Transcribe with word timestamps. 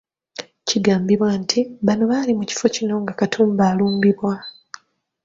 Kigambibwa 0.67 1.29
nti 1.41 1.59
bano 1.85 2.03
baali 2.11 2.31
mu 2.39 2.43
kifo 2.49 2.65
kino 2.75 2.95
nga 3.01 3.13
Katumba 3.19 3.63
alumbibwa. 3.71 4.33